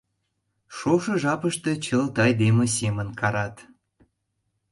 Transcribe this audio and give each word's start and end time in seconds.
Шошо 0.75 1.11
жапыште 1.23 1.71
чылт 1.85 2.15
айдеме 2.25 2.65
семын 2.77 3.07
карат. 3.19 3.55